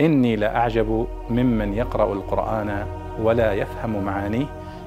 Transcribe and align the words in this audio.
إني 0.00 0.36
لأعجب 0.36 1.06
ممن 1.30 1.74
يقرأ 1.74 2.12
القرآن 2.12 2.86
ولا 3.20 3.52
يفهم 3.52 4.04
معانيه 4.04 4.46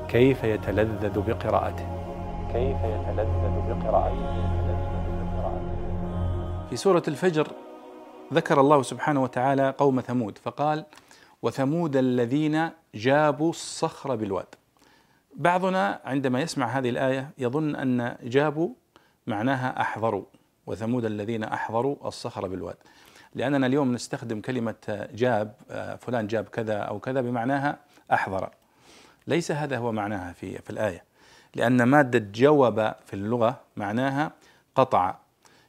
كيف 0.09 0.43
يتلذذ 0.43 1.19
بقراءته. 1.19 1.87
كيف 2.53 2.77
يتلذذ 2.83 3.55
بقراءته. 3.69 4.51
في 6.69 6.75
سورة 6.75 7.03
الفجر 7.07 7.47
ذكر 8.33 8.61
الله 8.61 8.81
سبحانه 8.81 9.23
وتعالى 9.23 9.73
قوم 9.77 10.01
ثمود 10.01 10.37
فقال 10.37 10.85
وثمود 11.41 11.95
الذين 11.95 12.69
جابوا 12.95 13.49
الصخر 13.49 14.15
بالواد. 14.15 14.55
بعضنا 15.35 15.99
عندما 16.05 16.41
يسمع 16.41 16.65
هذه 16.65 16.89
الآية 16.89 17.29
يظن 17.37 17.75
أن 17.75 18.15
جابوا 18.23 18.69
معناها 19.27 19.81
أحضروا 19.81 20.23
وثمود 20.67 21.05
الذين 21.05 21.43
أحضروا 21.43 21.95
الصخر 22.05 22.47
بالواد. 22.47 22.75
لأننا 23.35 23.67
اليوم 23.67 23.93
نستخدم 23.93 24.41
كلمة 24.41 25.07
جاب 25.13 25.53
فلان 26.01 26.27
جاب 26.27 26.45
كذا 26.45 26.77
أو 26.77 26.99
كذا 26.99 27.21
بمعناها 27.21 27.79
أحضر. 28.13 28.49
ليس 29.27 29.51
هذا 29.51 29.77
هو 29.77 29.91
معناها 29.91 30.33
في 30.33 30.57
في 30.57 30.69
الآية 30.69 31.03
لأن 31.55 31.83
مادة 31.83 32.19
جوب 32.33 32.75
في 33.05 33.13
اللغة 33.13 33.59
معناها 33.75 34.31
قطع. 34.75 35.15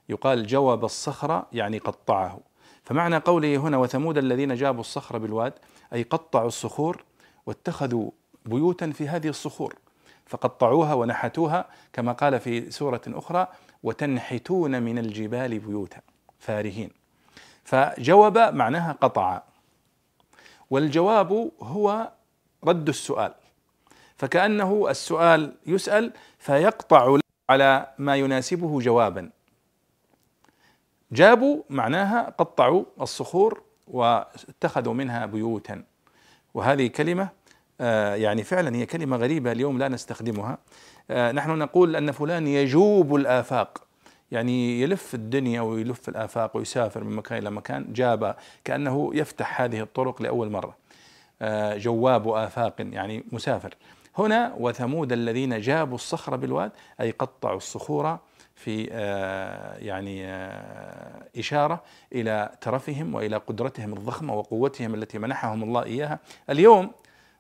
يقال 0.09 0.47
جوب 0.47 0.85
الصخر 0.85 1.45
يعني 1.53 1.79
قطعه. 1.79 2.41
فمعنى 2.85 3.17
قوله 3.17 3.57
هنا 3.57 3.77
وثمود 3.77 4.19
الذين 4.19 4.55
جابوا 4.55 4.81
الصخر 4.81 5.19
بالواد 5.19 5.53
أي 5.93 6.03
قطعوا 6.03 6.49
الصخور 6.49 7.05
واتخذوا 7.47 8.11
بيوتا 8.47 8.91
في 8.91 9.09
هذه 9.09 9.29
الصخور 9.29 9.75
فقطعوها 10.27 10.95
ونحتوها 10.95 11.69
كما 11.93 12.13
قال 12.13 12.41
في 12.41 12.71
سورة 12.71 13.01
أخرى 13.07 13.47
وتنحتون 13.83 14.83
من 14.83 14.99
الجبال 14.99 15.59
بيوتا. 15.59 16.01
فارهين. 16.39 17.02
فجوب 17.65 18.39
معناها 18.39 18.93
قطع. 18.93 19.43
والجواب 20.71 21.51
هو 21.61 22.13
رد 22.65 22.89
السؤال. 22.89 23.35
فكأنه 24.17 24.87
السؤال 24.91 25.55
يسأل 25.67 26.13
فيقطع 26.39 27.19
على 27.51 27.87
ما 27.99 28.17
يناسبه 28.17 28.81
جوابا. 28.81 29.31
جابوا 31.13 31.63
معناها 31.71 32.35
قطعوا 32.39 32.85
الصخور 33.01 33.63
واتخذوا 33.89 34.95
منها 34.95 35.27
بيوتا. 35.27 35.85
وهذه 36.55 36.87
كلمة 36.87 37.29
آه، 37.81 38.15
يعني 38.15 38.43
فعلا 38.43 38.77
هي 38.77 38.87
كلمة 38.87 39.17
غريبة 39.17 39.53
اليوم 39.53 39.79
لا 39.79 39.89
نستخدمها. 39.89 40.59
آه، 41.11 41.33
نحن 41.33 41.59
نقول 41.59 41.97
أن 41.97 42.11
فلان 42.11 42.47
يجوب 42.47 43.15
الآفاق. 43.15 43.92
يعني 44.33 44.81
يلف 44.83 45.15
الدنيا 45.15 45.61
ويلف 45.61 46.09
الآفاق 46.09 46.57
ويسافر 46.57 47.05
من 47.05 47.17
مكان 47.17 47.39
إلى 47.39 47.51
مكان 47.51 47.93
جاب 47.93 48.37
كأنه 48.65 49.11
يفتح 49.15 49.61
هذه 49.61 49.81
الطرق 49.81 50.23
لأول 50.23 50.51
مرة. 50.51 50.77
آه، 51.43 51.77
جواب 51.77 52.29
آفاق 52.29 52.75
يعني 52.79 53.25
مسافر. 53.33 53.75
هنا 54.19 54.55
وثمود 54.59 55.13
الذين 55.13 55.61
جابوا 55.61 55.95
الصخر 55.95 56.37
بالواد 56.37 56.73
أي 57.01 57.11
قطعوا 57.11 57.57
الصخور 57.57 58.19
في 58.55 58.89
آه، 58.93 59.79
يعني 59.79 60.27
آه، 60.27 61.29
إشارة 61.39 61.83
إلى 62.13 62.53
ترفهم 62.61 63.15
وإلى 63.15 63.37
قدرتهم 63.37 63.93
الضخمة 63.93 64.35
وقوتهم 64.35 64.95
التي 64.95 65.19
منحهم 65.19 65.63
الله 65.63 65.83
إياها. 65.83 66.19
اليوم 66.51 66.91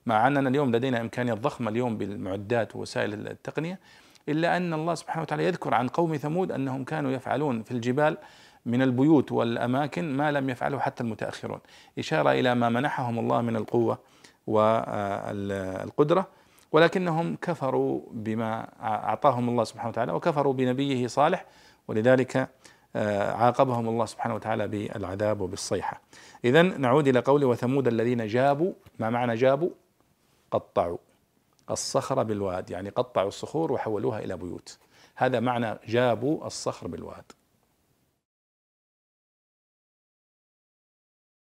مع 0.07 0.27
أننا 0.27 0.48
اليوم 0.48 0.77
لدينا 0.77 1.01
إمكانيات 1.01 1.39
ضخمة 1.39 1.70
اليوم 1.70 1.98
بالمعدات 1.98 2.77
ووسائل 2.77 3.29
التقنية 3.29 3.79
إلا 4.28 4.56
أن 4.56 4.75
الله 4.75 4.95
سبحانه 4.95 5.23
وتعالى 5.23 5.45
يذكر 5.45 5.75
عن 5.75 5.89
قوم 5.89 6.17
ثمود 6.17 6.53
أنهم 6.53 6.84
كانوا 6.84 7.11
يفعلون 7.11 7.62
في 7.62 7.70
الجبال 7.70 8.19
من 8.67 8.83
البيوت 8.83 9.33
والأماكن 9.33 10.17
ما 10.17 10.33
لم 10.33 10.51
يفعله 10.51 10.79
حتى 10.79 11.03
المتأخرون. 11.03 11.61
إشارة 11.98 12.31
إلى 12.31 12.55
ما 12.55 12.69
منحهم 12.69 13.19
الله 13.19 13.41
من 13.41 13.56
القوة 13.56 13.98
والقدرة 14.47 16.27
ولكنهم 16.73 17.37
كفروا 17.37 18.01
بما 18.12 18.69
أعطاهم 18.83 19.48
الله 19.48 19.64
سبحانه 19.64 19.89
وتعالى 19.89 20.13
وكفروا 20.13 20.52
بنبيه 20.52 21.07
صالح 21.07 21.45
ولذلك 21.89 22.48
آه، 22.96 23.33
عاقبهم 23.33 23.89
الله 23.89 24.07
سبحانه 24.07 24.35
وتعالى 24.35 24.69
بالعذاب 24.69 25.41
وبالصيحة. 25.41 26.01
إذا 26.45 26.63
نعود 26.63 27.08
إلى 27.08 27.19
قوله 27.19 27.46
وثمود 27.46 27.89
الذين 27.89 28.27
جابوا 28.27 28.73
ما 28.98 29.11
معنى 29.11 29.35
جابوا؟ 29.35 29.70
قطعوا. 30.51 30.98
الصخر 31.72 32.22
بالواد 32.22 32.70
يعني 32.70 32.88
قطعوا 32.88 33.28
الصخور 33.28 33.72
وحولوها 33.72 34.18
إلى 34.18 34.36
بيوت. 34.36 34.78
هذا 35.16 35.40
معنى 35.40 35.78
جابوا 35.88 36.46
الصخر 36.46 36.86
بالواد. 36.88 37.33